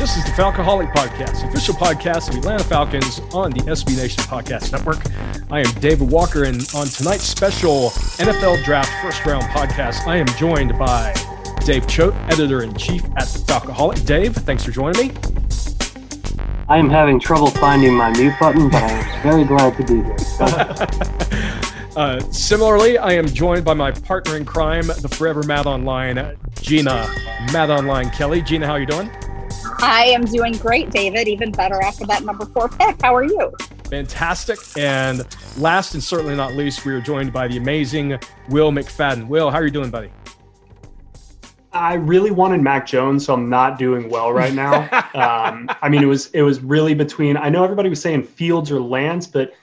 [0.00, 4.22] This is the Falcoholic Podcast, official podcast of the Atlanta Falcons on the SB Nation
[4.22, 4.98] Podcast Network.
[5.50, 10.26] I am David Walker, and on tonight's special NFL Draft First Round podcast, I am
[10.38, 11.12] joined by
[11.66, 14.06] Dave Choate, editor in chief at the Falcoholic.
[14.06, 15.14] Dave, thanks for joining me.
[16.66, 19.96] I am having trouble finding my mute button, but I am very glad to be
[19.96, 21.90] here.
[21.96, 27.06] uh, similarly, I am joined by my partner in crime, the Forever Mad Online, Jeanna
[27.52, 28.40] Mad Online Kelley.
[28.40, 29.10] Jeanna, how are you doing?
[29.82, 31.28] I am doing great, David.
[31.28, 33.00] Even better after that number four pick.
[33.02, 33.52] How are you?
[33.84, 34.58] Fantastic.
[34.76, 35.26] And
[35.58, 39.26] last and certainly not least, we are joined by the amazing Will McFadden.
[39.26, 40.10] Will, how are you doing, buddy?
[41.72, 44.82] I really wanted Mac Jones, so I'm not doing well right now.
[45.14, 47.36] um, I mean, it was it was really between.
[47.36, 49.54] I know everybody was saying Fields or Lance, but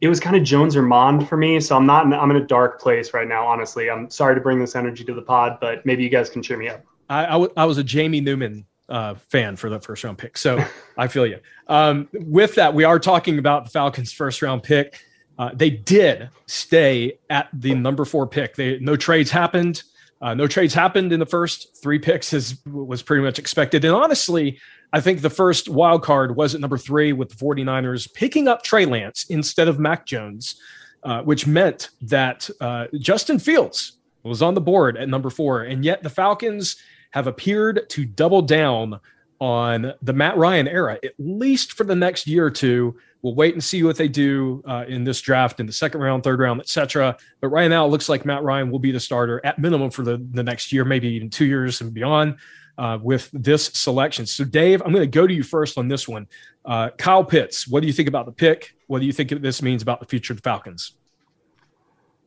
[0.00, 1.60] it was kind of Jones or Mond for me.
[1.60, 2.06] So I'm not.
[2.06, 3.46] In, I'm in a dark place right now.
[3.46, 6.42] Honestly, I'm sorry to bring this energy to the pod, but maybe you guys can
[6.42, 6.84] cheer me up.
[7.08, 10.36] I, I, w- I was a Jamie Newman uh, fan for the first round pick.
[10.36, 10.62] So
[10.98, 11.38] I feel you.
[11.68, 15.00] Um, with that, we are talking about the Falcons' first round pick.
[15.38, 18.56] Uh, they did stay at the number four pick.
[18.56, 19.82] They no trades happened.
[20.20, 23.86] Uh, no trades happened in the first three picks, as was pretty much expected.
[23.86, 24.58] And honestly,
[24.92, 28.62] I think the first wild card was at number three with the 49ers picking up
[28.62, 30.60] Trey Lance instead of Mac Jones,
[31.04, 33.92] uh, which meant that uh, Justin Fields
[34.22, 35.62] was on the board at number four.
[35.62, 36.76] And yet the Falcons
[37.10, 39.00] have appeared to double down
[39.40, 42.96] on the Matt Ryan era, at least for the next year or two.
[43.22, 46.22] We'll wait and see what they do uh, in this draft in the second round,
[46.22, 47.16] third round, etc.
[47.40, 50.02] But right now, it looks like Matt Ryan will be the starter at minimum for
[50.02, 52.36] the, the next year, maybe even two years and beyond
[52.78, 54.24] uh, with this selection.
[54.26, 56.26] So, Dave, I'm going to go to you first on this one.
[56.64, 58.74] Uh, Kyle Pitts, what do you think about the pick?
[58.86, 60.92] What do you think this means about the future of the Falcons?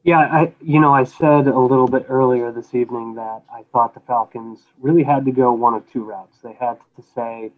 [0.04, 3.94] Yeah, I you know I said a little bit earlier this evening that I thought
[3.94, 6.40] the Falcons really had to go one of two routes.
[6.44, 7.52] They had to say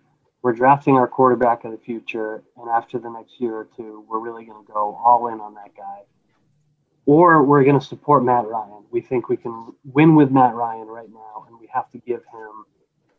[0.44, 4.20] we're drafting our quarterback of the future, and after the next year or two, we're
[4.20, 6.02] really going to go all in on that guy,
[7.08, 8.84] or we're going to support Matt Ryan.
[8.92, 12.22] We think we can win with Matt Ryan right now, and we have to give
[12.32, 12.66] him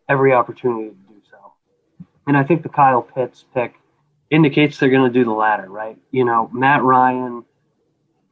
[0.09, 1.53] every opportunity to do so.
[2.29, 3.75] And I think the Kyle Pitts pick
[4.31, 5.99] indicates they're going to do the latter, right?
[6.13, 7.45] You know, Matt Ryan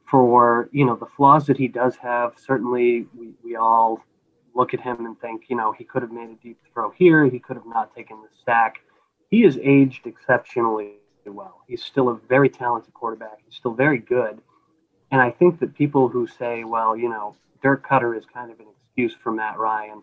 [0.09, 2.33] for you know the flaws that he does have.
[2.37, 4.03] Certainly, we, we all
[4.55, 7.25] look at him and think, you know, he could have made a deep throw here.
[7.25, 8.77] He could have not taken the sack.
[9.29, 10.93] He has aged exceptionally
[11.25, 11.61] well.
[11.67, 13.39] He's still a very talented quarterback.
[13.45, 14.39] He's still very good.
[15.11, 18.59] And I think that people who say, well, you know, Dirk Koetter is kind of
[18.59, 20.01] an excuse for Matt Ryan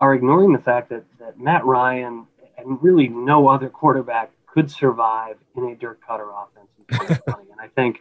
[0.00, 5.36] are ignoring the fact that, that Matt Ryan and really no other quarterback could survive
[5.56, 7.50] in a Dirk Koetter offense in 2020.
[7.50, 8.00] and I think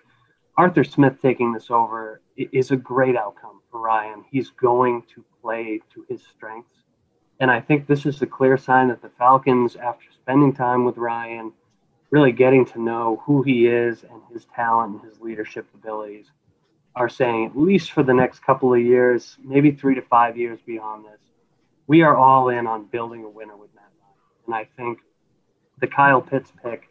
[0.58, 4.26] Arthur Smith taking this over is a great outcome for Ryan.
[4.32, 6.84] He's going to play to his strengths.
[7.40, 10.98] And I think this is a clear sign that the Falcons, after spending time with
[10.98, 11.54] Ryan,
[12.10, 16.32] really getting to know who he is and his talent and his leadership abilities,
[16.96, 20.60] are saying, at least for the next couple of years, maybe three to five years
[20.66, 21.22] beyond this,
[21.86, 24.46] we are all in on building a winner with Matt Ryan.
[24.48, 25.02] And I think
[25.80, 26.90] the Kyle Pitts pick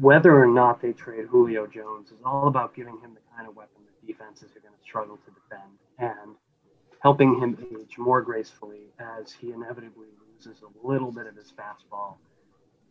[0.00, 3.54] whether or not they trade Julio Jones is all about giving him the kind of
[3.54, 6.36] weapon that defenses are going to struggle to defend and
[7.02, 12.16] helping him age more gracefully as he inevitably loses a little bit of his fastball,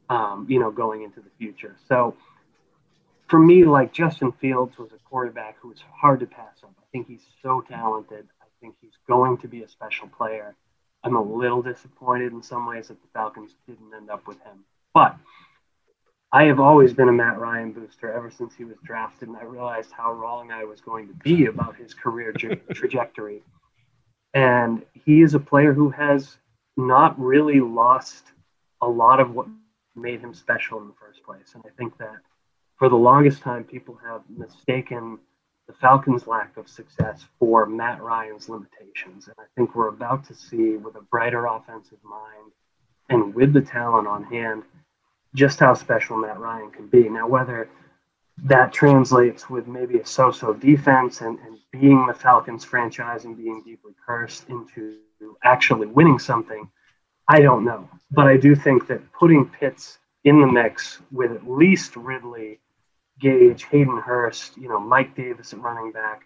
[0.09, 1.75] um, you know, going into the future.
[1.87, 2.15] So
[3.27, 6.73] for me, like Justin Fields was a quarterback who was hard to pass up.
[6.77, 8.27] I think he's so talented.
[8.41, 10.55] I think he's going to be a special player.
[11.03, 14.65] I'm a little disappointed in some ways that the Falcons didn't end up with him.
[14.93, 15.15] But
[16.31, 19.43] I have always been a Matt Ryan booster ever since he was drafted, and I
[19.43, 23.41] realized how wrong I was going to be about his career tra- trajectory.
[24.35, 26.37] And he is a player who has
[26.77, 28.27] not really lost
[28.81, 29.47] a lot of what
[29.95, 31.55] made him special in the first place.
[31.55, 32.17] And I think that
[32.77, 35.17] for the longest time, people have mistaken
[35.67, 39.27] the Falcons' lack of success for Matt Ryan's limitations.
[39.27, 42.51] And I think we're about to see, with a brighter offensive mind
[43.09, 44.63] and with the talent on hand,
[45.35, 47.09] just how special Matt Ryan can be.
[47.09, 47.69] Now, whether
[48.43, 53.37] that translates with maybe a so so defense and, and being the Falcons franchise and
[53.37, 54.97] being deeply cursed into
[55.43, 56.69] actually winning something,
[57.27, 57.89] I don't know.
[58.11, 62.59] But I do think that putting Pitts in the mix with at least Ridley,
[63.19, 66.23] Gage, Hayden Hurst, you know, Mike Davis at running back,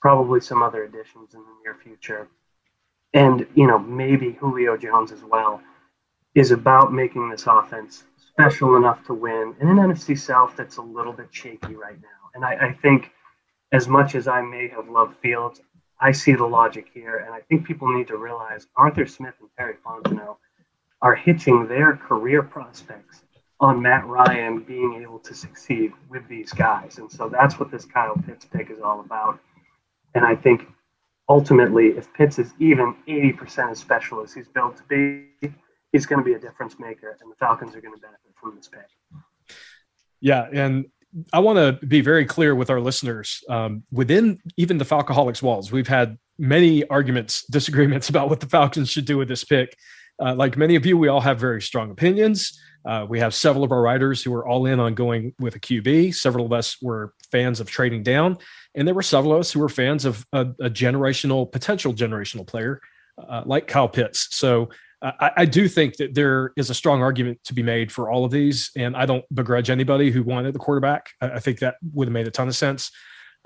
[0.00, 2.28] probably some other additions in the near future,
[3.14, 5.62] and, you know, maybe Julio Jones as well,
[6.34, 10.82] is about making this offense special enough to win in an NFC South that's a
[10.82, 12.30] little bit shaky right now.
[12.34, 13.10] And I, I think,
[13.72, 15.60] as much as I may have loved Fields,
[16.00, 17.18] I see the logic here.
[17.18, 20.36] And I think people need to realize Arthur Smith and Terry Fontenot
[21.00, 23.22] are hitching their career prospects
[23.60, 26.98] on Matt Ryan being able to succeed with these guys.
[26.98, 29.38] And so that's what this Kyle Pitts pick is all about.
[30.14, 30.66] And I think
[31.28, 35.52] ultimately, if Pitts is even 80% as special as he's built to be,
[35.94, 38.56] he's going to be a difference maker, and the Falcons are going to benefit from
[38.56, 38.88] this pick.
[40.20, 40.86] Yeah, and
[41.32, 43.44] I want to be very clear with our listeners.
[43.48, 48.90] Um, within even the Falcoholics walls, we've had many arguments, disagreements about what the Falcons
[48.90, 49.76] should do with this pick.
[50.20, 52.60] Uh, like many of you, we all have very strong opinions.
[52.84, 55.60] Uh, we have several of our writers who are all in on going with a
[55.60, 56.12] QB.
[56.14, 58.36] Several of us were fans of trading down,
[58.74, 62.44] and there were several of us who were fans of a, a generational, potential generational
[62.44, 62.80] player
[63.16, 64.36] uh, like Kyle Pitts.
[64.36, 64.70] So
[65.04, 68.24] I, I, do think that there is a strong argument to be made for all
[68.24, 71.10] of these, and I don't begrudge anybody who wanted the quarterback.
[71.20, 72.90] I, I think that would have made a ton of sense.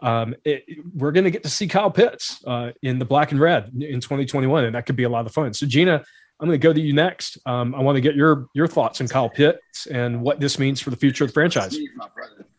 [0.01, 0.65] Um, it,
[0.95, 4.01] we're going to get to see Kyle Pitts uh, in the black and red in
[4.01, 5.53] 2021, and that could be a lot of fun.
[5.53, 6.05] So, Jeanna,
[6.41, 7.39] I'm going to go to you next.
[7.47, 10.81] Um, I want to get your your thoughts on Kyle Pitts and what this means
[10.81, 11.77] for the future of the franchise.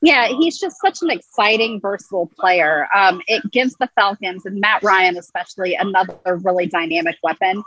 [0.02, 2.88] Yeah, he's just such an exciting, versatile player.
[2.96, 7.62] Um, it gives the Falcons and Matt Ryan especially another really dynamic weapon.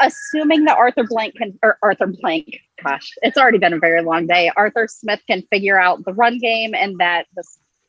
[0.00, 4.26] Assuming that Arthur Blank can, or Arthur Blank, gosh, it's already been a very long
[4.26, 4.50] day.
[4.54, 7.42] Arthur Smith can figure out the run game and that the,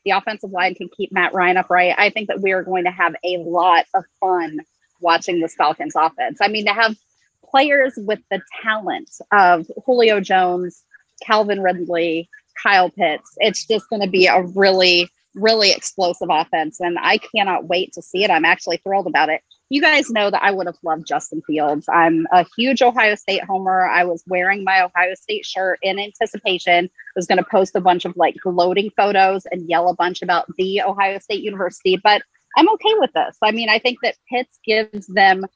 [0.04, 1.94] the offensive line can keep Matt Ryan upright.
[1.98, 4.60] I think that we are going to have a lot of fun
[5.00, 6.38] watching this Falcons offense.
[6.40, 6.96] I mean, to have
[7.44, 10.84] players with the talent of Julio Jones,
[11.22, 12.28] Calvin Ridley,
[12.62, 16.80] Kyle Pitts, it's just going to be a really, really explosive offense.
[16.80, 18.30] And I cannot wait to see it.
[18.30, 19.42] I'm actually thrilled about it.
[19.72, 21.88] You guys know that I would have loved Justin Fields.
[21.88, 23.86] I'm a huge Ohio State homer.
[23.86, 26.86] I was wearing my Ohio State shirt in anticipation.
[26.86, 30.22] I was going to post a bunch of like gloating photos and yell a bunch
[30.22, 32.22] about the Ohio State University, but
[32.56, 33.36] I'm okay with this.
[33.42, 35.46] I mean, I think that Pitts gives them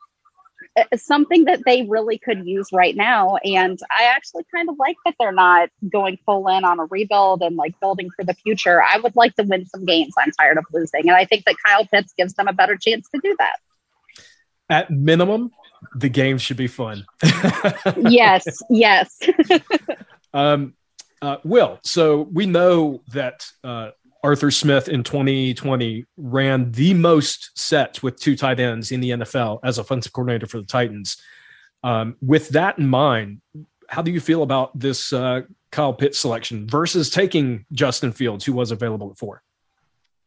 [0.96, 3.36] something that they really could use right now.
[3.44, 7.42] And I actually kind of like that they're not going full in on a rebuild
[7.42, 8.82] and like building for the future.
[8.82, 10.14] I would like to win some games.
[10.18, 11.08] I'm tired of losing.
[11.08, 13.56] And I think that Kyle Pitts gives them a better chance to do that.
[14.68, 15.52] At minimum,
[15.94, 17.04] the game should be fun.
[17.96, 19.20] yes, yes.
[20.34, 20.74] um,
[21.22, 23.90] uh, Will, so we know that uh,
[24.24, 29.60] Arthur Smith in 2020 ran the most sets with two tight ends in the NFL
[29.62, 31.18] as offensive coordinator for the Titans.
[31.82, 33.42] Um, with that in mind,
[33.86, 38.54] how do you feel about this uh, Kyle Pitts selection versus taking Justin Fields, who
[38.54, 39.42] was available at four?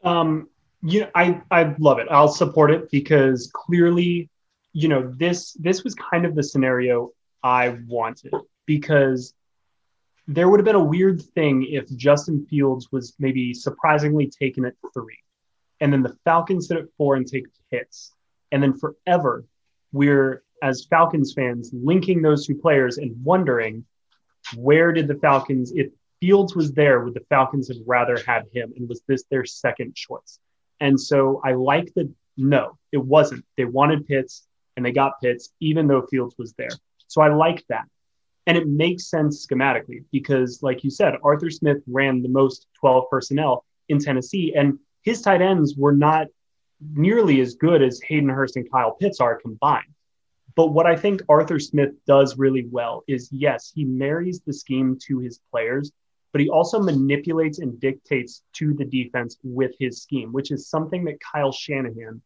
[0.04, 0.48] Um,
[0.84, 2.08] you know, I I love it.
[2.12, 4.30] I'll support it because clearly,
[4.74, 8.32] you know, this this was kind of the scenario I wanted
[8.68, 9.34] because
[10.28, 14.74] there would have been a weird thing if Justin Fields was maybe surprisingly taken at
[14.94, 15.20] three,
[15.80, 18.14] and then the Falcons sit at four and take Pitts,
[18.52, 19.46] and then forever
[19.92, 23.86] we're as Falcons fans linking those two players and wondering
[24.56, 25.88] where did the Falcons if
[26.20, 29.96] Fields was there would the Falcons have rather had him and was this their second
[29.96, 30.40] choice?
[30.80, 33.46] And so I like that no, it wasn't.
[33.56, 36.70] They wanted Pitts and they got Pitts even though Fields was there.
[37.08, 37.86] So I like that.
[38.48, 43.10] And it makes sense schematically because, like you said, Arthur Smith ran the most 12
[43.12, 46.28] personnel in Tennessee, and his tight ends were not
[46.94, 49.94] nearly as good as Hayden Hurst and Kyle Pitts are combined.
[50.56, 54.98] But what I think Arthur Smith does really well is yes, he marries the scheme
[55.08, 55.92] to his players,
[56.32, 61.04] but he also manipulates and dictates to the defense with his scheme, which is something
[61.06, 62.22] that Kyle Shanahan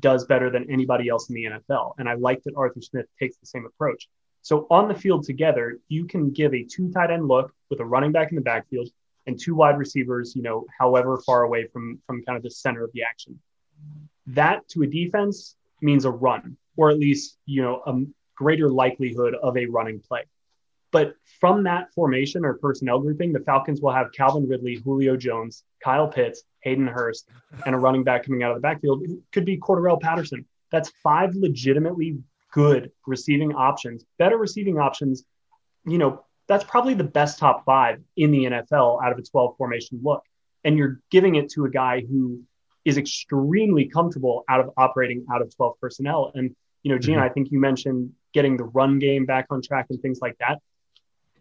[0.00, 1.94] does better than anybody else in the NFL.
[1.98, 4.08] And I like that Arthur Smith takes the same approach.
[4.46, 7.84] So on the field together, you can give a two tight end look with a
[7.84, 8.88] running back in the backfield
[9.26, 12.84] and two wide receivers, you know, however far away from from kind of the center
[12.84, 13.40] of the action.
[14.28, 18.00] That to a defense means a run, or at least, you know, a
[18.36, 20.22] greater likelihood of a running play.
[20.92, 25.64] But from that formation or personnel grouping, the Falcons will have Calvin Ridley, Julio Jones,
[25.82, 27.28] Kyle Pitts, Hayden Hurst,
[27.66, 29.02] and a running back coming out of the backfield.
[29.02, 30.46] It could be Cordarrelle Patterson.
[30.70, 32.18] That's five legitimately
[32.56, 35.24] good receiving options, better receiving options.
[35.84, 39.58] You know, that's probably the best top five in the NFL out of a 12
[39.58, 40.22] formation look.
[40.64, 42.42] And you're giving it to a guy who
[42.86, 46.32] is extremely comfortable out of operating out of 12 personnel.
[46.34, 47.30] And, you know, Jeanna, mm-hmm.
[47.30, 50.62] I think you mentioned getting the run game back on track and things like that.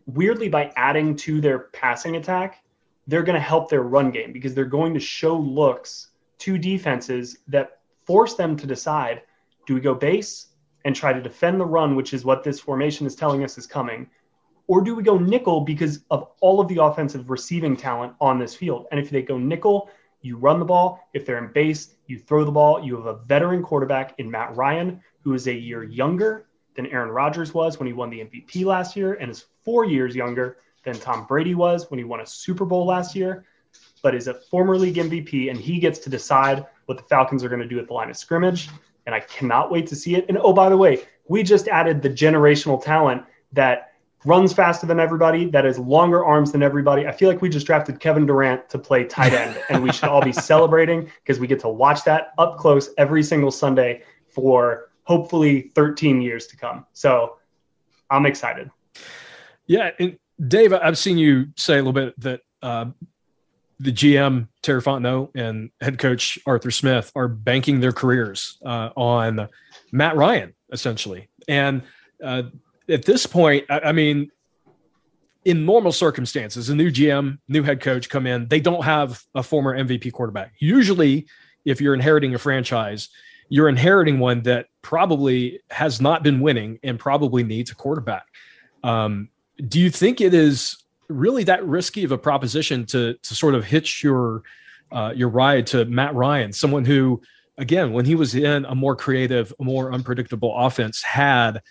[0.06, 2.62] Weirdly, by adding to their passing attack,
[3.08, 7.38] they're going to help their run game because they're going to show looks to defenses
[7.48, 9.22] that force them to decide
[9.66, 10.48] do we go base
[10.86, 13.68] and try to defend the run, which is what this formation is telling us is
[13.68, 14.08] coming?
[14.68, 18.56] Or do we go nickel because of all of the offensive receiving talent on this
[18.56, 18.86] field?
[18.92, 19.89] And if they go nickel,
[20.22, 21.08] you run the ball.
[21.13, 22.84] If they're in base, you throw the ball.
[22.84, 27.10] You have a veteran quarterback in Matt Ryan, who is a year younger than Aaron
[27.10, 30.96] Rodgers was when he won the MVP last year and is four years younger than
[31.00, 33.46] Tom Brady was when he won a Super Bowl last year,
[34.04, 35.50] but is a former league MVP.
[35.50, 38.10] And he gets to decide what the Falcons are going to do at the line
[38.10, 38.70] of scrimmage.
[39.06, 40.26] And I cannot wait to see it.
[40.30, 43.92] And oh, by the way, we just added the generational talent that
[44.26, 47.08] runs faster than everybody, that has longer arms than everybody.
[47.08, 50.10] I feel like we just drafted Kevin Durant to play tight end, and we should
[50.10, 54.90] all be celebrating because we get to watch that up close every single Sunday for
[55.04, 56.86] hopefully 13 years to come.
[56.94, 57.38] So
[58.10, 58.70] I'm excited.
[59.68, 59.92] Yeah.
[60.00, 62.86] And Dave, I've seen you say a little bit that uh,
[63.79, 69.50] the GM, Terry Fontenot, and head coach Arthur Smith are banking their careers uh, on
[69.91, 71.29] Matt Ryan, essentially.
[71.48, 71.82] And
[72.24, 72.44] uh,
[72.88, 74.32] at this point, I, I mean,
[75.44, 79.44] in normal circumstances, a new GM, new head coach come in, they don't have a
[79.44, 80.53] former MVP quarterback.
[80.60, 81.27] Usually,
[81.65, 83.10] if you're inheriting a franchise,
[83.50, 88.25] you're inheriting one that probably has not been winning and probably needs a quarterback.
[88.84, 89.29] Um,
[89.67, 90.77] do you think it is
[91.08, 94.44] really that risky of a proposition to to sort of hitch your
[94.92, 97.22] uh, your ride to Matt Ryan, someone who
[97.58, 101.62] again, when he was in a more creative, more unpredictable offense, had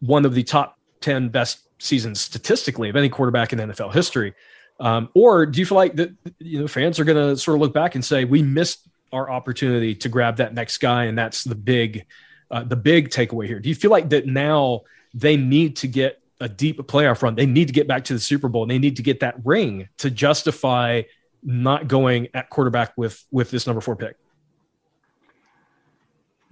[0.00, 4.34] one of the top 10 best seasons statistically of any quarterback in NFL history.
[4.78, 7.60] Um, or do you feel like that you know fans are going to sort of
[7.60, 11.44] look back and say we missed our opportunity to grab that next guy, and that's
[11.44, 12.06] the big
[12.50, 13.60] uh, the big takeaway here?
[13.60, 14.82] Do you feel like that now
[15.14, 17.34] they need to get a deep playoff run?
[17.34, 19.36] They need to get back to the Super Bowl, and they need to get that
[19.44, 21.02] ring to justify
[21.42, 24.16] not going at quarterback with with this number four pick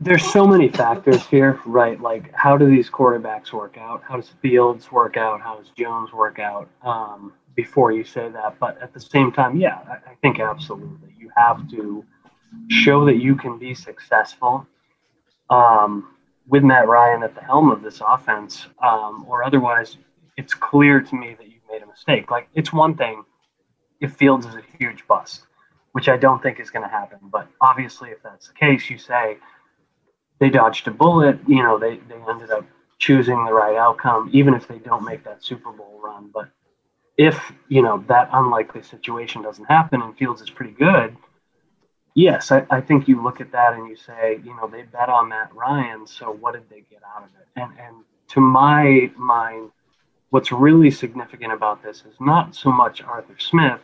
[0.01, 2.01] there's so many factors here, right?
[2.01, 4.03] Like, how do these quarterbacks work out?
[4.03, 5.43] How does Fields work out?
[5.43, 6.69] How does Jones work out?
[6.83, 11.15] Um, before you say that, but at the same time, yeah, I, I think absolutely
[11.19, 12.03] you have to
[12.69, 14.67] show that you can be successful
[15.51, 16.15] um,
[16.51, 19.97] with Matt Ryan at the helm of this offense, um, or otherwise,
[20.37, 22.31] it's clear to me that you've made a mistake.
[22.31, 23.23] Like, it's one thing
[24.01, 25.47] if Fields is a huge bust,
[25.93, 28.99] which I don't think is going to happen, but obviously, if that's the case, you
[28.99, 29.39] say
[30.41, 31.39] they dodged a bullet.
[31.47, 32.67] You know, they, they ended up
[32.99, 36.31] choosing the right outcome, even if they don't make that Super Bowl run.
[36.35, 36.49] But
[37.17, 41.17] if, you know, that unlikely situation doesn't happen and Fields is pretty good,
[42.21, 45.09] yes, I, I think you look at that and you say, you know, they bet
[45.09, 47.47] on Matt Ryan, so what did they get out of it?
[47.57, 49.71] And and to my mind,
[50.29, 53.81] what's really significant about this is not so much Arthur Smith,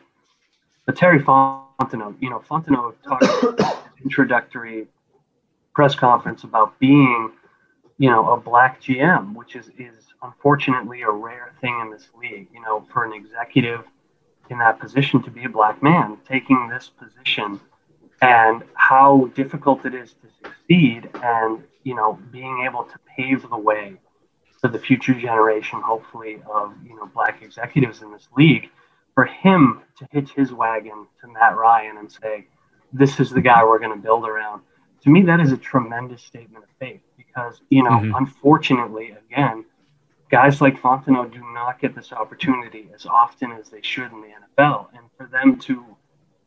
[0.85, 2.17] but Terry Fontenot.
[2.21, 4.87] You know, Fontenot talked introductory
[5.75, 7.33] press conference about being,
[7.99, 12.49] you know, a black GM, which is is unfortunately a rare thing in this league.
[12.53, 13.85] You know, for an executive
[14.51, 17.61] in that position to be a black man taking this position
[18.23, 23.59] and how difficult it is to succeed and you know being able to pave the
[23.59, 23.95] way
[24.61, 28.71] for the future generation hopefully of you know black executives in this league
[29.15, 32.47] for him to hitch his wagon to Matt Ryan and say
[32.93, 34.63] this is the guy we're going to build around
[35.07, 38.17] to me, that is a tremendous statement of faith because, you know, mm-hmm.
[38.17, 39.65] unfortunately, again,
[40.33, 44.27] guys like Fontenot do not get this opportunity as often as they should in the
[44.27, 44.89] NFL.
[44.95, 45.85] And for them to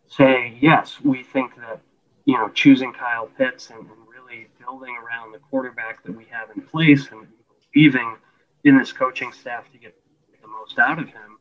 [0.10, 1.80] say, yes, we think that,
[2.26, 6.50] you know, choosing Kyle Pitts and, and really building around the quarterback that we have
[6.56, 7.28] in place and
[7.74, 8.18] believing
[8.64, 9.96] in this coaching staff to get
[10.42, 11.38] the most out of him,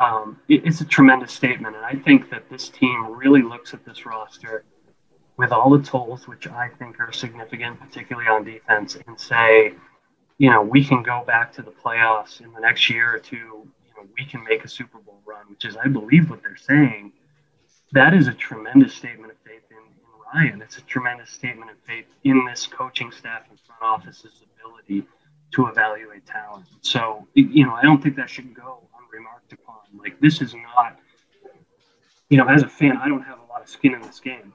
[0.00, 1.74] um, it, it's a tremendous statement.
[1.76, 4.64] And I think that this team really looks at this roster
[5.36, 9.74] with all the tools, which I think are significant, particularly on defense, and say,
[10.38, 13.36] you know, we can go back to the playoffs in the next year or two.
[13.36, 16.56] You know, we can make a Super Bowl run, which is, I believe, what they're
[16.56, 17.12] saying.
[17.92, 20.62] That is a tremendous statement of faith in, in Ryan.
[20.62, 25.06] It's a tremendous statement of faith in this coaching staff and front office's ability
[25.52, 26.64] to evaluate talent.
[26.80, 29.76] So, you know, I don't think that should go unremarked upon.
[29.94, 30.96] Like, this is not,
[32.30, 34.54] you know, as a fan, I don't have a lot of skin in this game.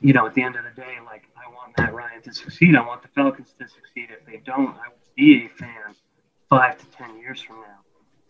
[0.00, 2.76] You know, at the end of the day, like, I want Matt Ryan to succeed.
[2.76, 4.10] I want the Falcons to succeed.
[4.10, 5.96] If they don't, I will be a fan
[6.48, 7.80] five to 10 years from now.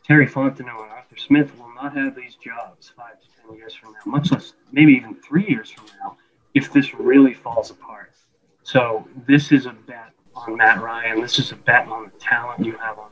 [0.04, 3.92] Terry Fontenot and Arthur Smith will not have these jobs five to 10 years from
[3.92, 6.16] now, much less maybe even three years from now,
[6.54, 8.12] if this really falls apart.
[8.62, 11.20] So, this is a bet on Matt Ryan.
[11.20, 13.10] This is a bet on the talent you have on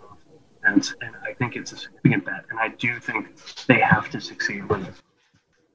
[0.67, 2.45] offense, and I think it's a significant bet.
[2.51, 4.95] And I do think they have to succeed with it.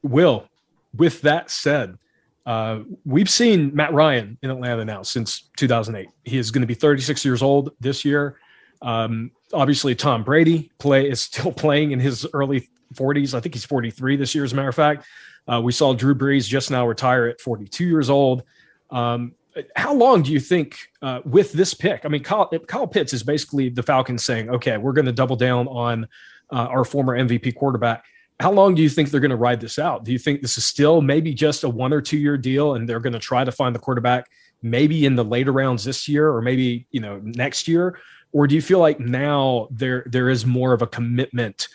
[0.03, 0.47] Will,
[0.95, 1.97] with that said,
[2.45, 6.09] uh, we've seen Matt Ryan in Atlanta now since 2008.
[6.23, 8.37] He is going to be 36 years old this year.
[8.81, 13.33] Um, obviously, Tom Brady play is still playing in his early 40s.
[13.33, 15.05] I think he's 43 this year, as a matter of fact.
[15.51, 18.43] Uh, we saw Drew Brees just now retire at 42 years old.
[18.89, 19.33] Um,
[19.75, 22.05] how long do you think uh, with this pick?
[22.05, 25.35] I mean, Kyle, Kyle, Pitts is basically the Falcons saying, okay, we're going to double
[25.35, 26.07] down on
[26.51, 28.05] uh, our former MVP quarterback.
[28.39, 30.03] How long do you think they're going to ride this out?
[30.03, 32.87] Do you think this is still maybe just a one or two year deal and
[32.87, 34.29] they're going to try to find the quarterback
[34.63, 37.99] maybe in the later rounds this year or maybe, you know, next year?
[38.31, 41.67] Or do you feel like now there there is more of a commitment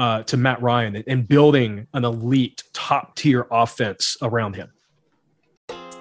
[0.00, 4.72] uh, to Matt Ryan and building an elite top tier offense around him?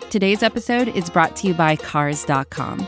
[0.10, 2.88] Today's episode is brought to you by Cars.com.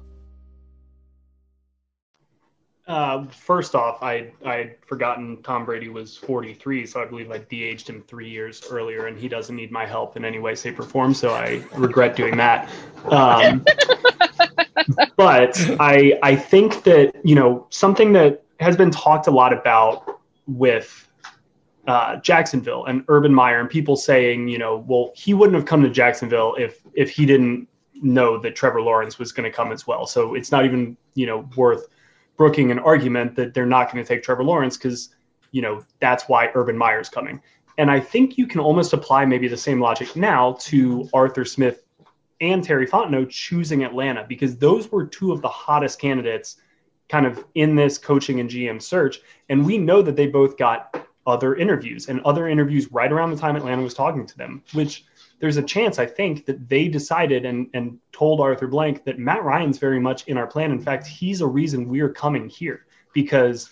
[2.91, 7.89] Uh, first off, I I'd forgotten Tom Brady was 43, so I believe I de-aged
[7.89, 10.83] him three years earlier, and he doesn't need my help in any way, shape, or
[10.83, 11.13] form.
[11.13, 12.69] So I regret doing that.
[13.05, 13.65] Um,
[15.15, 20.19] but I I think that you know something that has been talked a lot about
[20.47, 21.07] with
[21.87, 25.81] uh, Jacksonville and Urban Meyer and people saying, you know, well, he wouldn't have come
[25.81, 27.69] to Jacksonville if if he didn't
[28.01, 30.05] know that Trevor Lawrence was going to come as well.
[30.05, 31.87] So it's not even you know worth
[32.41, 35.09] brooking an argument that they're not going to take Trevor Lawrence because
[35.51, 37.39] you know that's why Urban Meyer's coming.
[37.77, 41.83] And I think you can almost apply maybe the same logic now to Arthur Smith
[42.41, 46.57] and Terry Fontenot choosing Atlanta because those were two of the hottest candidates
[47.09, 49.19] kind of in this coaching and GM search.
[49.49, 53.37] And we know that they both got other interviews and other interviews right around the
[53.37, 55.05] time Atlanta was talking to them, which
[55.41, 59.43] there's a chance I think that they decided and and told Arthur Blank that Matt
[59.43, 60.71] Ryan's very much in our plan.
[60.71, 63.71] In fact, he's a reason we're coming here because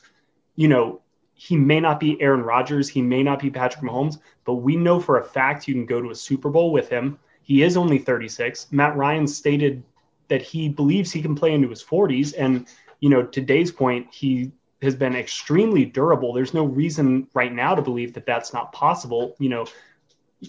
[0.56, 1.00] you know
[1.36, 5.00] he may not be Aaron Rodgers, he may not be Patrick Mahomes, but we know
[5.00, 7.18] for a fact you can go to a Super Bowl with him.
[7.44, 8.68] He is only 36.
[8.72, 9.84] Matt Ryan stated
[10.28, 12.68] that he believes he can play into his 40s and
[13.00, 14.52] you know today's point he
[14.82, 16.34] has been extremely durable.
[16.34, 19.36] There's no reason right now to believe that that's not possible.
[19.38, 19.66] You know,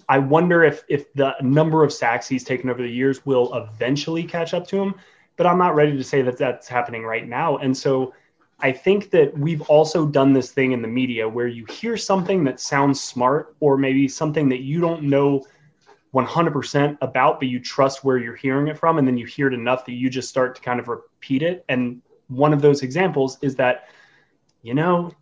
[0.08, 4.24] I wonder if if the number of sacks he's taken over the years will eventually
[4.24, 4.94] catch up to him,
[5.36, 7.56] but I'm not ready to say that that's happening right now.
[7.58, 8.14] And so
[8.60, 12.44] I think that we've also done this thing in the media where you hear something
[12.44, 15.46] that sounds smart or maybe something that you don't know
[16.14, 18.98] 100% about, but you trust where you're hearing it from.
[18.98, 21.64] And then you hear it enough that you just start to kind of repeat it.
[21.68, 23.88] And one of those examples is that
[24.62, 25.12] you know,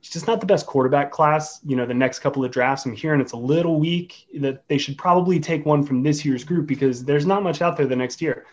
[0.00, 1.60] it's just not the best quarterback class.
[1.64, 4.26] You know, the next couple of drafts, I'm hearing it's a little weak.
[4.40, 7.76] That they should probably take one from this year's group because there's not much out
[7.76, 8.46] there the next year.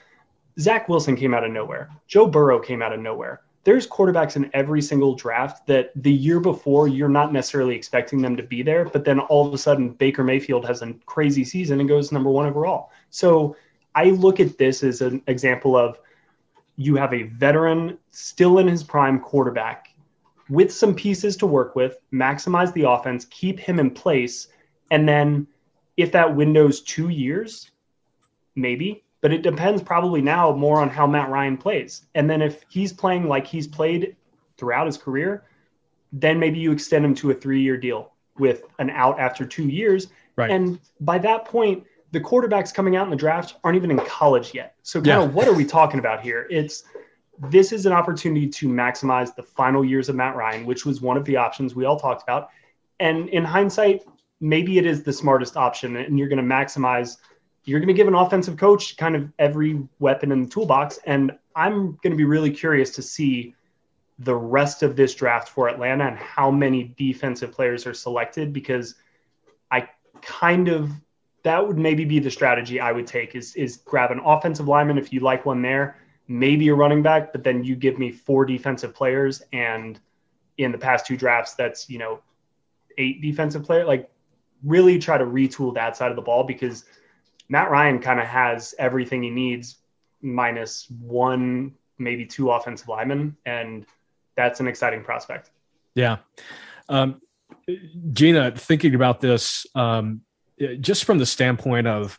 [0.60, 1.90] Zach Wilson came out of nowhere.
[2.08, 3.42] Joe Burrow came out of nowhere.
[3.64, 8.38] There's quarterbacks in every single draft that the year before you're not necessarily expecting them
[8.38, 11.80] to be there, but then all of a sudden Baker Mayfield has a crazy season
[11.80, 12.92] and goes number one overall.
[13.10, 13.56] So
[13.96, 16.00] I look at this as an example of
[16.76, 19.85] you have a veteran, still in his prime quarterback
[20.50, 24.48] with some pieces to work with, maximize the offense, keep him in place,
[24.92, 25.48] and then
[25.98, 27.72] if that window's two years,
[28.56, 32.06] maybe, but it depends probably now more on how Matt Ryan plays.
[32.16, 34.16] And then if he's playing like he's played
[34.58, 35.46] throughout his career,
[36.12, 39.68] then maybe you extend him to a three year deal with an out after two
[39.68, 40.08] years.
[40.36, 40.52] Right.
[40.52, 44.54] And by that point, the quarterbacks coming out in the draft aren't even in college
[44.54, 44.76] yet.
[44.84, 45.24] So kind yeah.
[45.24, 46.48] of what are we talking about here?
[46.50, 46.84] It's
[47.40, 51.18] this is an opportunity to maximize the final years of Matt Ryan, which was one
[51.18, 52.50] of the options we all talked about.
[53.00, 54.04] And in hindsight,
[54.40, 57.18] maybe it is the smartest option, and you're going to maximize.
[57.66, 61.32] You're going to give an offensive coach kind of every weapon in the toolbox, and
[61.56, 63.56] I'm going to be really curious to see
[64.20, 68.96] the rest of this draft for Atlanta and how many defensive players are selected because
[69.72, 69.90] I
[70.22, 70.92] kind of
[71.44, 74.98] that would maybe be the strategy I would take is is grab an offensive lineman
[74.98, 78.46] if you like one there, maybe a running back, but then you give me four
[78.46, 80.00] defensive players and
[80.58, 82.20] in the past two drafts that's, you know,
[82.98, 84.10] eight defensive player like
[84.64, 86.86] really try to retool that side of the ball because
[87.50, 89.78] Matt Ryan kind of has everything he needs
[90.22, 93.86] minus one maybe two offensive linemen and
[94.36, 95.52] that's an exciting prospect.
[95.94, 96.18] Yeah.
[96.90, 97.22] Um,
[98.12, 100.22] Jeanna, thinking about this, um,
[100.80, 102.18] just from the standpoint of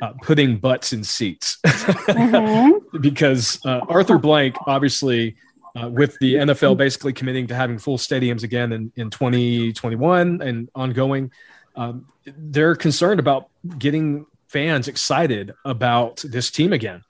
[0.00, 2.77] uh, putting butts in seats, mm-hmm.
[3.00, 5.36] Because uh, Arthur Blank, obviously,
[5.76, 10.68] uh, with the NFL basically committing to having full stadiums again in, in 2021 and
[10.74, 11.30] ongoing,
[11.76, 13.48] um, they're concerned about
[13.78, 17.02] getting fans excited about this team again.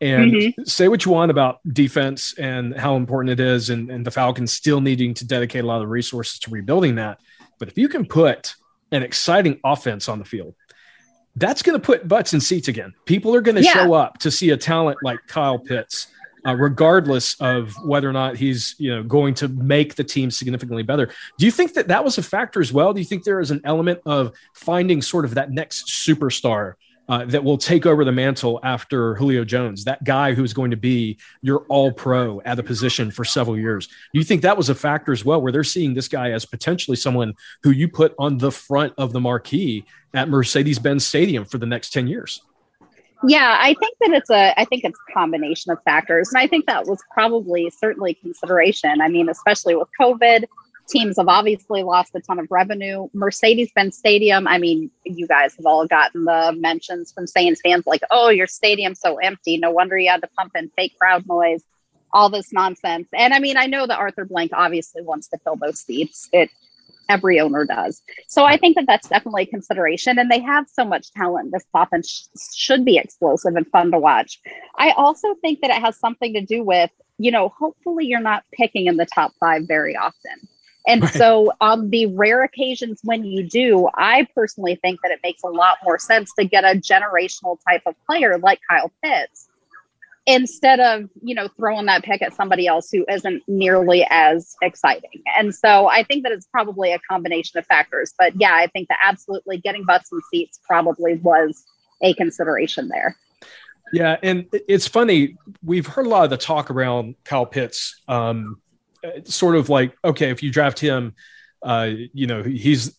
[0.00, 0.64] And mm-hmm.
[0.64, 4.52] say what you want about defense and how important it is, and, and the Falcons
[4.52, 7.18] still needing to dedicate a lot of resources to rebuilding that.
[7.58, 8.54] But if you can put
[8.92, 10.54] an exciting offense on the field,
[11.36, 12.94] that's going to put butts in seats again.
[13.04, 13.72] People are going to yeah.
[13.72, 16.08] show up to see a talent like Kyle Pitts,
[16.46, 20.82] uh, regardless of whether or not he's you know going to make the team significantly
[20.82, 21.10] better.
[21.38, 22.92] Do you think that that was a factor as well?
[22.92, 26.74] Do you think there is an element of finding sort of that next superstar
[27.08, 30.76] uh, that will take over the mantle after Julio Jones, that guy who's going to
[30.76, 33.86] be your all pro at a position for several years.
[33.86, 36.44] Do you think that was a factor as well, where they're seeing this guy as
[36.44, 41.44] potentially someone who you put on the front of the marquee at Mercedes Benz Stadium
[41.44, 42.42] for the next 10 years?
[43.26, 46.28] Yeah, I think that it's a I think it's a combination of factors.
[46.32, 49.00] And I think that was probably certainly consideration.
[49.00, 50.44] I mean, especially with COVID,
[50.88, 53.08] teams have obviously lost a ton of revenue.
[53.12, 57.86] Mercedes Benz Stadium, I mean, you guys have all gotten the mentions from Saints fans
[57.86, 59.58] like, oh, your stadium's so empty.
[59.58, 61.62] No wonder you had to pump in fake crowd noise,
[62.12, 63.08] all this nonsense.
[63.12, 66.28] And I mean, I know that Arthur Blank obviously wants to fill those seats.
[66.32, 66.50] It
[67.08, 68.02] every owner does.
[68.26, 70.18] So I think that that's definitely a consideration.
[70.18, 71.52] And they have so much talent.
[71.52, 74.40] This offense sh- should be explosive and fun to watch.
[74.76, 78.44] I also think that it has something to do with, you know, hopefully you're not
[78.52, 80.48] picking in the top five very often.
[80.86, 81.12] And right.
[81.12, 85.48] so, on the rare occasions when you do, I personally think that it makes a
[85.48, 89.48] lot more sense to get a generational type of player like Kyle Pitts
[90.26, 95.22] instead of, you know, throwing that pick at somebody else who isn't nearly as exciting.
[95.36, 98.14] And so, I think that it's probably a combination of factors.
[98.16, 101.64] But yeah, I think that absolutely getting butts and seats probably was
[102.00, 103.16] a consideration there.
[103.92, 105.36] Yeah, and it's funny.
[105.62, 108.02] We've heard a lot of the talk around Kyle Pitts.
[108.08, 108.60] Um,
[109.24, 111.14] sort of like okay, if you draft him,
[111.62, 112.96] uh, you know he's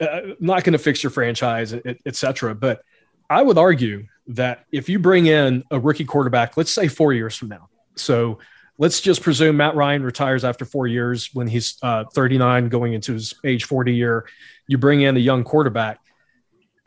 [0.00, 1.74] uh, not going to fix your franchise,
[2.06, 2.52] etc.
[2.52, 2.82] Et but
[3.28, 7.36] I would argue that if you bring in a rookie quarterback, let's say four years
[7.36, 8.38] from now, so
[8.80, 13.12] let's just presume Matt Ryan retires after four years when he's uh, 39, going into
[13.12, 14.26] his age 40 year.
[14.66, 16.00] You bring in a young quarterback.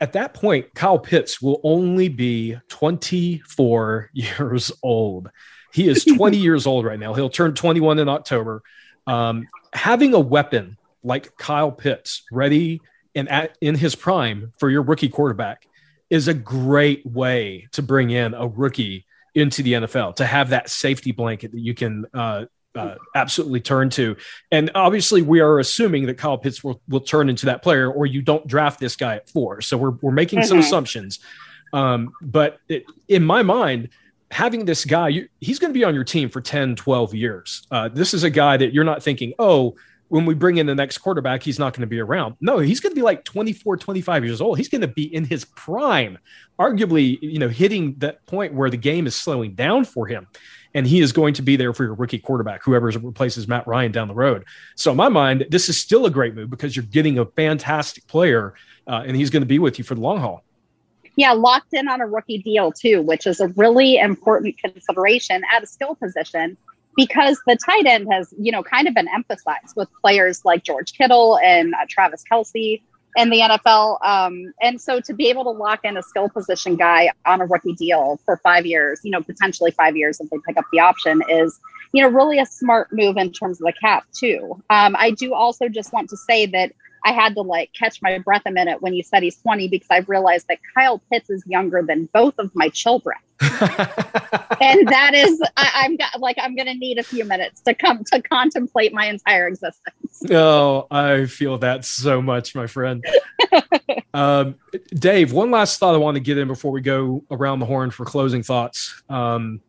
[0.00, 5.30] At that point, Kyle Pitts will only be 24 years old.
[5.74, 7.14] He is 20 years old right now.
[7.14, 8.62] He'll turn 21 in October.
[9.06, 12.80] Um, having a weapon like Kyle Pitts ready
[13.14, 15.66] and at, in his prime for your rookie quarterback
[16.10, 20.70] is a great way to bring in a rookie into the NFL to have that
[20.70, 24.16] safety blanket that you can uh, uh, absolutely turn to.
[24.50, 28.06] And obviously, we are assuming that Kyle Pitts will, will turn into that player, or
[28.06, 29.60] you don't draft this guy at four.
[29.60, 30.48] So we're, we're making mm-hmm.
[30.48, 31.18] some assumptions.
[31.72, 33.90] Um, but it, in my mind,
[34.34, 37.62] having this guy, you, he's going to be on your team for 10, 12 years.
[37.70, 39.76] Uh, this is a guy that you're not thinking, oh,
[40.08, 42.34] when we bring in the next quarterback, he's not going to be around.
[42.40, 44.58] No, he's going to be like 24, 25 years old.
[44.58, 46.18] He's going to be in his prime,
[46.58, 50.26] arguably, you know, hitting that point where the game is slowing down for him.
[50.74, 53.92] And he is going to be there for your rookie quarterback, whoever replaces Matt Ryan
[53.92, 54.44] down the road.
[54.74, 58.04] So, in my mind, this is still a great move because you're getting a fantastic
[58.08, 58.54] player,
[58.88, 60.42] uh, and he's going to be with you for the long haul.
[61.16, 65.62] Yeah, locked in on a rookie deal too, which is a really important consideration at
[65.62, 66.56] a skill position
[66.96, 70.92] because the tight end has, you know, kind of been emphasized with players like George
[70.94, 72.80] Kittle and uh, Travis Kelce
[73.16, 74.04] in the NFL.
[74.04, 77.46] Um, and so to be able to lock in a skill position guy on a
[77.46, 80.80] rookie deal for five years, you know, potentially five years if they pick up the
[80.80, 81.58] option is,
[81.92, 84.60] you know, really a smart move in terms of the cap too.
[84.70, 86.72] Um, I do also just want to say that
[87.04, 89.88] I had to like catch my breath a minute when you said he's 20 because
[89.90, 93.18] I realized that Kyle Pitts is younger than both of my children.
[93.40, 98.04] and that is, I, am like, I'm going to need a few minutes to come
[98.04, 100.22] to contemplate my entire existence.
[100.30, 103.04] Oh, I feel that so much, my friend.
[104.14, 104.54] um,
[104.94, 107.90] Dave, one last thought I want to get in before we go around the horn
[107.90, 109.02] for closing thoughts.
[109.10, 109.60] Um,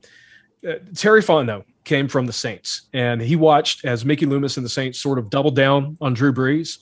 [0.95, 4.99] Terry Fontenot came from the Saints, and he watched as Mickey Loomis and the Saints
[4.99, 6.79] sort of doubled down on Drew Brees.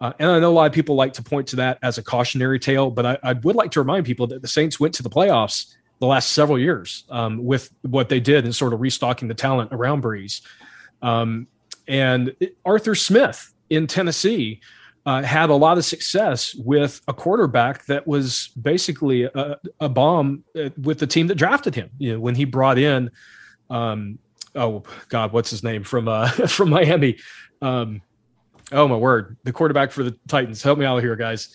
[0.00, 2.02] Uh, and I know a lot of people like to point to that as a
[2.02, 5.02] cautionary tale, but I, I, would like to remind people that the Saints went to
[5.02, 9.28] the playoffs the last several years um, with what they did and sort of restocking
[9.28, 10.40] the talent around Brees.
[11.02, 11.46] Um,
[11.86, 12.34] and
[12.64, 14.60] Arthur Smith in Tennessee
[15.04, 20.44] uh, had a lot of success with a quarterback that was basically a, a, bomb
[20.56, 21.90] uh, with the team that drafted him.
[21.98, 23.10] You know, when he brought in,
[23.70, 24.18] um,
[24.54, 27.18] oh God, what's his name from uh, from Miami?
[27.62, 28.02] Um,
[28.72, 30.62] oh my word, the quarterback for the Titans.
[30.62, 31.54] Help me out of here, guys.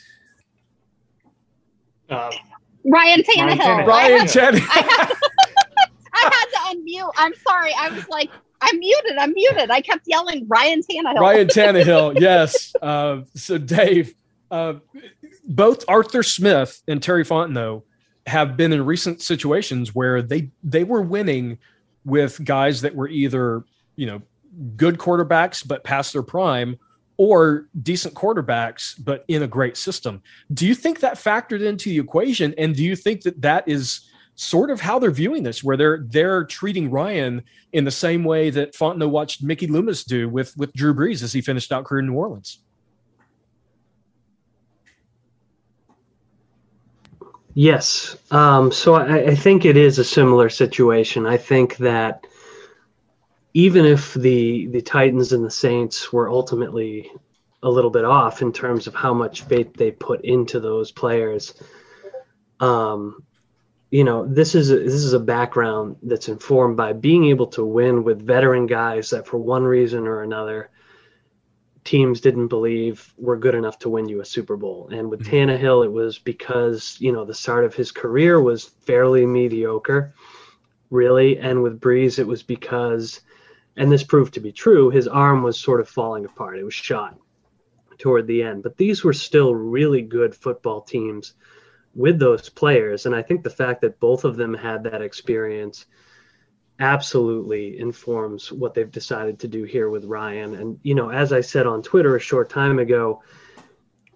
[2.09, 2.31] Uh,
[2.85, 3.85] Ryan Tannehill.
[3.85, 4.67] Ryan Tannehill.
[4.69, 5.11] I, had,
[6.13, 7.11] I had to unmute.
[7.17, 7.73] I'm sorry.
[7.77, 8.29] I was like,
[8.61, 9.17] I'm muted.
[9.17, 9.71] I'm muted.
[9.71, 11.19] I kept yelling Ryan Tannehill.
[11.19, 12.19] Ryan Tannehill.
[12.19, 12.73] yes.
[12.81, 14.13] Uh, so Dave,
[14.51, 14.75] uh,
[15.47, 17.83] both Arthur Smith and Terry Fontenot
[18.27, 21.59] have been in recent situations where they they were winning
[22.05, 23.63] with guys that were either
[23.95, 24.21] you know
[24.75, 26.77] good quarterbacks but past their prime
[27.17, 30.21] or decent quarterbacks, but in a great system.
[30.53, 32.53] Do you think that factored into the equation?
[32.57, 34.01] And do you think that that is
[34.35, 38.49] sort of how they're viewing this, where they're they're treating Ryan in the same way
[38.49, 41.99] that Fontenot watched Mickey Loomis do with with Drew Brees as he finished out career
[41.99, 42.59] in New Orleans?
[47.53, 48.17] Yes.
[48.31, 51.25] Um, so I, I think it is a similar situation.
[51.25, 52.27] I think that
[53.55, 57.09] even if the the Titans and the Saints were ultimately
[57.63, 61.53] a little bit off in terms of how much faith they put into those players,
[62.59, 63.23] um,
[63.89, 67.63] you know, this is a, this is a background that's informed by being able to
[67.63, 70.69] win with veteran guys that for one reason or another
[71.85, 74.89] teams didn't believe were good enough to win you a Super Bowl.
[74.91, 75.49] And with mm-hmm.
[75.49, 80.13] Tannehill, it was because you know the start of his career was fairly mediocre,
[80.89, 83.21] really, and with Brees, it was because
[83.77, 86.57] and this proved to be true, his arm was sort of falling apart.
[86.57, 87.17] It was shot
[87.97, 88.63] toward the end.
[88.63, 91.33] But these were still really good football teams
[91.93, 93.05] with those players.
[93.05, 95.85] And I think the fact that both of them had that experience
[96.79, 100.55] absolutely informs what they've decided to do here with Ryan.
[100.55, 103.23] And, you know, as I said on Twitter a short time ago,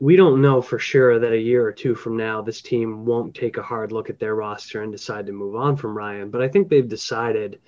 [0.02, 3.36] we don't know for sure that a year or two from now, this team won't
[3.36, 6.30] take a hard look at their roster and decide to move on from Ryan.
[6.32, 7.60] But I think they've decided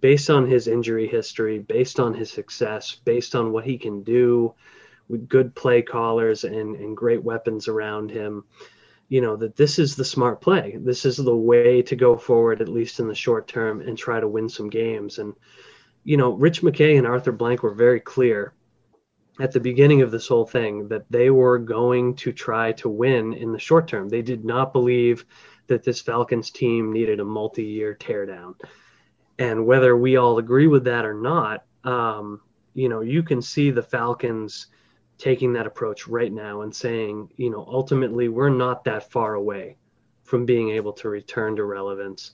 [0.00, 4.54] based on his injury history, based on his success, based on what he can do
[5.08, 8.44] with good play callers and, and great weapons around him,
[9.08, 10.76] you know, that this is the smart play.
[10.80, 14.18] This is the way to go forward, at least in the short term, and try
[14.18, 15.18] to win some games.
[15.18, 15.34] And,
[16.04, 18.54] you know, Rich McKay and Arthur Blank were very clear
[19.40, 23.34] at the beginning of this whole thing that they were going to try to win
[23.34, 24.08] in the short term.
[24.08, 25.26] They did not believe
[25.66, 28.54] that this Falcons team needed a multi year teardown
[29.38, 32.40] and whether we all agree with that or not, um,
[32.74, 34.68] you know, you can see the Falcons
[35.18, 39.76] taking that approach right now and saying, you know, ultimately we're not that far away
[40.24, 42.32] from being able to return to relevance.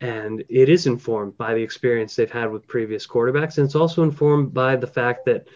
[0.00, 3.58] And it is informed by the experience they've had with previous quarterbacks.
[3.58, 5.48] And it's also informed by the fact that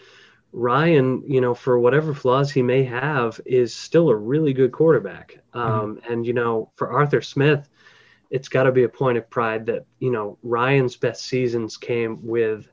[0.53, 5.39] Ryan, you know, for whatever flaws he may have, is still a really good quarterback.
[5.53, 5.59] Mm-hmm.
[5.59, 6.13] Um, mm-hmm.
[6.13, 7.67] And, you know, for Arthur Smith,
[8.29, 12.25] it's got to be a point of pride that you know Ryan's best seasons came
[12.25, 12.67] with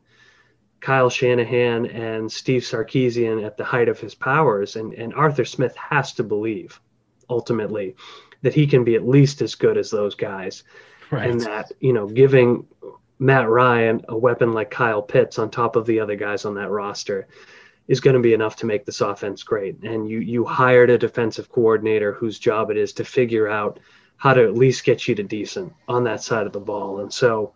[0.80, 5.76] Kyle Shanahan and Steve Sarkisian at the height of his powers, and and Arthur Smith
[5.76, 6.80] has to believe
[7.30, 7.96] ultimately
[8.42, 10.64] that he can be at least as good as those guys,
[11.10, 11.30] right.
[11.30, 12.66] and that you know giving
[13.18, 16.70] Matt Ryan a weapon like Kyle Pitts on top of the other guys on that
[16.70, 17.28] roster
[17.88, 19.82] is going to be enough to make this offense great.
[19.82, 23.78] And you you hired a defensive coordinator whose job it is to figure out
[24.22, 27.00] how to at least get you to decent on that side of the ball.
[27.00, 27.54] And so,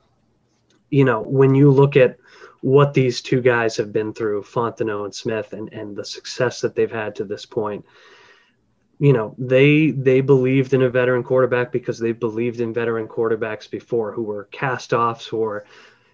[0.90, 2.16] you know, when you look at
[2.61, 6.74] what these two guys have been through, Fontenot and Smith, and, and the success that
[6.74, 7.85] they've had to this point,
[8.98, 13.70] you know, they they believed in a veteran quarterback because they believed in veteran quarterbacks
[13.70, 15.66] before who were cast offs or,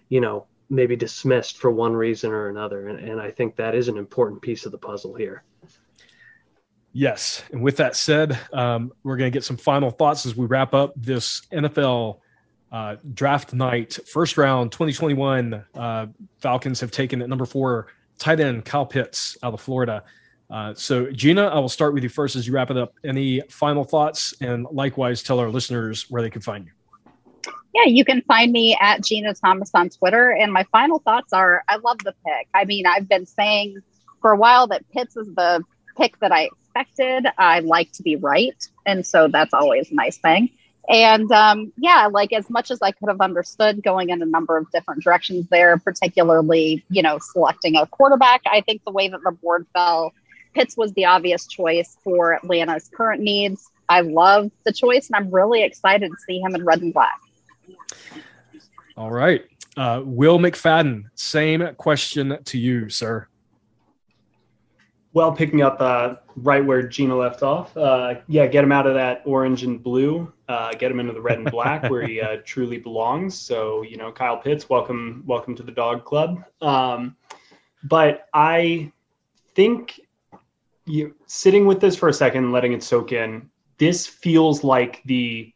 [0.09, 2.89] you know, maybe dismissed for one reason or another.
[2.89, 5.41] And, and I think that is an important piece of the puzzle here.
[6.93, 7.43] Yes.
[7.51, 10.75] And with that said, um, we're going to get some final thoughts as we wrap
[10.75, 12.19] up this NFL
[12.71, 13.97] uh, draft night.
[14.07, 16.05] First round 2021, uh,
[16.39, 17.87] Falcons have taken at number four
[18.19, 20.03] tight end Kyle Pitts out of Florida.
[20.51, 22.93] Uh, so, Jeanna, I will start with you first as you wrap it up.
[23.03, 24.35] Any final thoughts?
[24.39, 26.71] And likewise, tell our listeners where they can find you.
[27.73, 30.29] Yeah, you can find me at Jeanna Thomas on Twitter.
[30.29, 32.47] And my final thoughts are I love the pick.
[32.53, 33.81] I mean, I've been saying
[34.21, 35.63] for a while that Pitts is the
[35.97, 37.31] pick that I expected.
[37.37, 38.55] I like to be right.
[38.85, 40.49] And so that's always a nice thing.
[40.89, 44.57] And um, yeah, like as much as I could have understood going in a number
[44.57, 49.21] of different directions there, particularly, you know, selecting a quarterback, I think the way that
[49.23, 50.13] the board fell,
[50.53, 53.71] Pitts was the obvious choice for Atlanta's current needs.
[53.87, 57.19] I love the choice and I'm really excited to see him in red and black.
[58.97, 59.45] All right.
[59.75, 63.27] Uh, Will McFadden, same question to you, sir.
[65.13, 68.95] Well, picking up uh, right where Jeanna left off, uh, yeah, get him out of
[68.95, 72.37] that orange and blue, uh, get him into the red and black where he uh,
[72.43, 73.37] truly belongs.
[73.37, 76.43] So, you know, Kyle Pitts, welcome, welcome to the dog club.
[76.61, 77.15] Um,
[77.83, 78.91] but I
[79.53, 79.99] think
[80.85, 83.49] you sitting with this for a second, letting it soak in.
[83.77, 85.53] This feels like the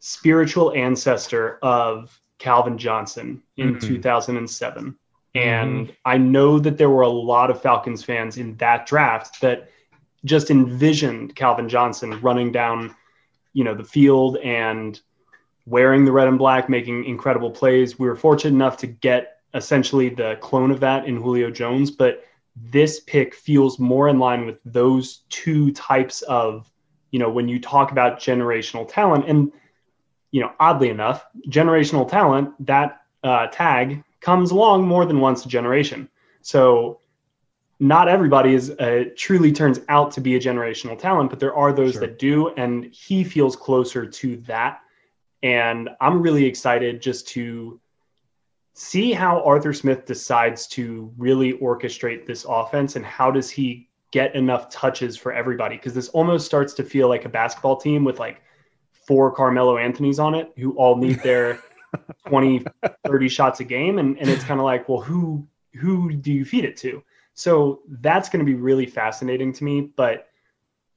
[0.00, 3.86] spiritual ancestor of Calvin Johnson in mm-hmm.
[3.86, 4.96] 2007.
[5.34, 5.92] And mm-hmm.
[6.04, 9.70] I know that there were a lot of Falcons fans in that draft that
[10.24, 12.94] just envisioned Calvin Johnson running down,
[13.52, 15.00] you know, the field and
[15.66, 17.98] wearing the red and black, making incredible plays.
[17.98, 22.24] We were fortunate enough to get essentially the clone of that in Julio Jones, but
[22.56, 26.70] this pick feels more in line with those two types of,
[27.10, 29.52] you know, when you talk about generational talent and
[30.30, 35.48] you know, oddly enough, generational talent, that uh, tag comes along more than once a
[35.48, 36.08] generation.
[36.42, 37.00] So
[37.78, 41.72] not everybody is uh, truly turns out to be a generational talent, but there are
[41.72, 42.02] those sure.
[42.02, 44.80] that do, and he feels closer to that.
[45.42, 47.80] And I'm really excited just to
[48.74, 54.34] see how Arthur Smith decides to really orchestrate this offense and how does he get
[54.34, 58.18] enough touches for everybody because this almost starts to feel like a basketball team with
[58.18, 58.42] like
[59.06, 61.60] four Carmelo Anthony's on it who all need their
[62.26, 62.64] 20,
[63.06, 63.98] 30 shots a game.
[63.98, 67.02] And, and it's kind of like, well, who who do you feed it to?
[67.34, 69.80] So that's going to be really fascinating to me.
[69.80, 70.28] But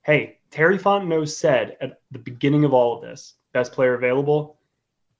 [0.03, 4.57] hey, Terry Fontenot said at the beginning of all of this, best player available.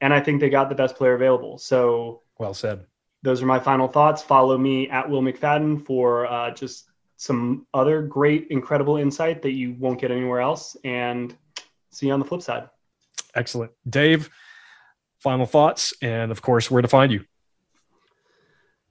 [0.01, 1.57] And I think they got the best player available.
[1.57, 2.85] So well said.
[3.21, 4.21] Those are my final thoughts.
[4.21, 9.75] Follow me at Will McFadden for uh, just some other great, incredible insight that you
[9.79, 10.75] won't get anywhere else.
[10.83, 11.33] And
[11.89, 12.69] see you on the flip side.
[13.35, 13.71] Excellent.
[13.89, 14.29] Dave,
[15.23, 17.23] final thoughts, and of course, where to find you.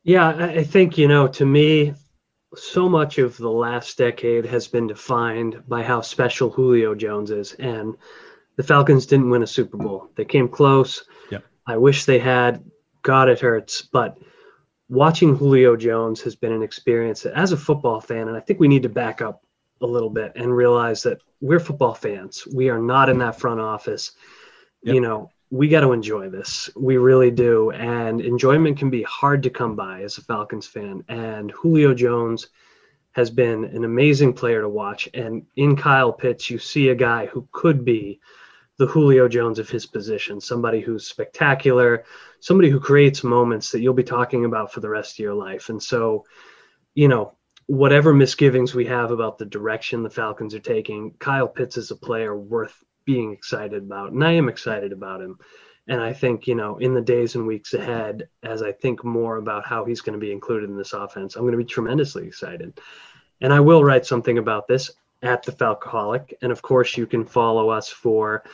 [0.03, 1.95] Yeah, I think, you know, to me,
[2.57, 7.53] so much of the last decade has been defined by how special Julio Jones is.
[7.55, 7.97] And
[8.57, 10.11] the Falcons didn't win a Super Bowl.
[10.17, 11.05] They came close.
[11.31, 11.45] Yep.
[11.67, 12.65] I wish they had.
[13.03, 13.83] God, it hurts.
[13.83, 14.19] But
[14.89, 18.59] watching Julio Jones has been an experience that, as a football fan, and I think
[18.59, 19.45] we need to back up
[19.81, 22.47] a little bit and realize that we're football fans.
[22.53, 24.13] We are not in that front office.
[24.83, 24.95] Yep.
[24.95, 26.71] You know, we got to enjoy this.
[26.75, 27.73] We really do.
[27.73, 31.05] And enjoyment can be hard to come by as a Falcons fan.
[31.09, 32.49] And Julio Jones
[33.13, 35.11] has been an amazing player to watch.
[35.13, 38.19] And in Kyle Pitts, you see a guy who could be
[38.79, 42.05] the Julio Jones of his position, somebody who's spectacular,
[42.41, 45.69] somebody who creates moments that you'll be talking about for the rest of your life.
[45.69, 46.25] And so,
[46.95, 47.35] you know,
[47.67, 51.97] whatever misgivings we have about the direction the Falcons are taking, Kyle Pitts is a
[51.97, 54.13] player worth being excited about.
[54.13, 55.39] And I am excited about him.
[55.89, 59.37] And I think, you know, in the days and weeks ahead, as I think more
[59.37, 62.27] about how he's going to be included in this offense, I'm going to be tremendously
[62.27, 62.79] excited.
[63.41, 64.91] And I will write something about this
[65.23, 66.35] at the Falcoholic.
[66.43, 68.45] And of course, you can follow us for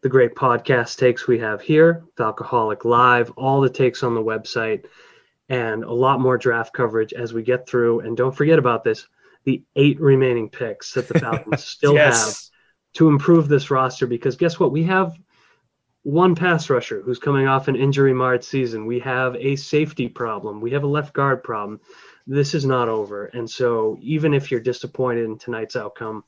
[0.00, 4.84] the great podcast takes we have here, Falcoholic Live, all the takes on the website,
[5.48, 8.00] and a lot more draft coverage as we get through.
[8.00, 9.06] And don't forget about this
[9.44, 12.26] the eight remaining picks that the Falcons still yes.
[12.26, 12.57] have
[12.94, 14.72] to improve this roster because guess what?
[14.72, 15.16] We have
[16.02, 18.86] one pass rusher who's coming off an injury marred season.
[18.86, 20.60] We have a safety problem.
[20.60, 21.80] We have a left guard problem.
[22.26, 23.26] This is not over.
[23.26, 26.24] And so, even if you're disappointed in tonight's outcome,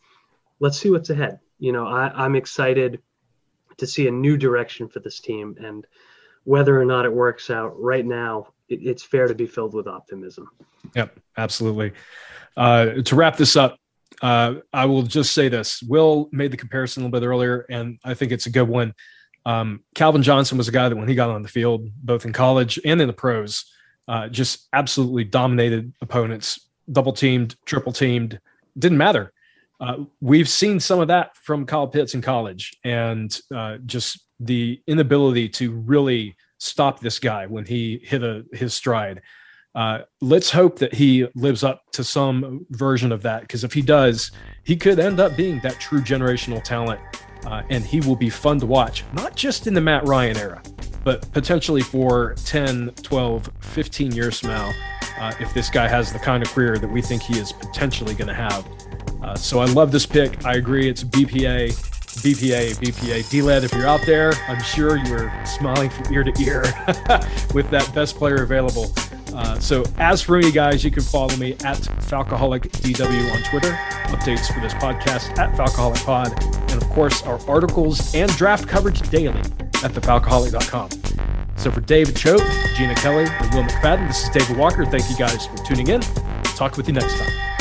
[0.58, 1.40] let's see what's ahead.
[1.58, 3.00] You know, I, I'm excited
[3.78, 5.56] to see a new direction for this team.
[5.58, 5.86] And
[6.44, 9.86] whether or not it works out right now, it, it's fair to be filled with
[9.86, 10.50] optimism.
[10.94, 11.92] Yep, absolutely.
[12.56, 13.78] Uh, to wrap this up,
[14.22, 15.82] uh, I will just say this.
[15.82, 18.94] Will made the comparison a little bit earlier, and I think it's a good one.
[19.46, 22.32] Um, Calvin Johnson was a guy that when he got on the field, both in
[22.32, 23.64] college and in the pros,
[24.08, 28.40] uh, just absolutely dominated opponents, double teamed, triple teamed,
[28.78, 29.32] didn't matter.
[29.80, 34.80] Uh, we've seen some of that from Kyle Pitts in college, and uh, just the
[34.86, 39.22] inability to really stop this guy when he hit a, his stride.
[39.74, 43.82] Uh, let's hope that he lives up to some version of that because if he
[43.82, 44.32] does,
[44.64, 47.00] he could end up being that true generational talent.
[47.46, 50.62] Uh, and he will be fun to watch, not just in the Matt Ryan era,
[51.04, 54.72] but potentially for 10, 12, 15 years from now,
[55.18, 58.14] uh, if this guy has the kind of career that we think he is potentially
[58.14, 58.66] going to have.
[59.22, 60.44] Uh, so I love this pick.
[60.44, 60.86] I agree.
[60.86, 61.70] It's BPA.
[62.20, 63.30] BPA, BPA.
[63.30, 66.60] D-Led, if you're out there, I'm sure you're smiling from ear to ear
[67.54, 68.92] with that best player available.
[69.34, 73.72] Uh, so as for me, guys, you can follow me at FalcoholicDW on Twitter.
[74.10, 76.32] Updates for this podcast at Falcoholic Pod.
[76.70, 80.90] And of course, our articles and draft coverage daily at thefalcoholic.com.
[81.56, 82.40] So for David Choate,
[82.76, 84.86] Jeanna Kelley, and Will McFadden, this is David Walker.
[84.86, 86.00] Thank you guys for tuning in.
[86.56, 87.59] Talk with you next time.